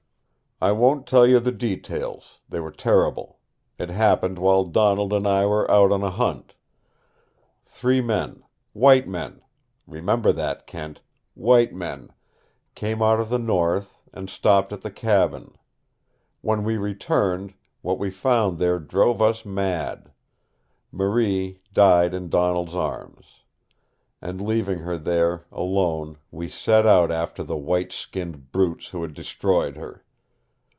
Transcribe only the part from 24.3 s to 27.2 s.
leaving her there, alone, we set out